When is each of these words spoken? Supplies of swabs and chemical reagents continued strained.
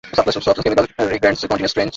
Supplies 0.17 0.35
of 0.35 0.43
swabs 0.43 0.57
and 0.57 0.65
chemical 0.65 1.07
reagents 1.07 1.41
continued 1.41 1.67
strained. 1.69 1.89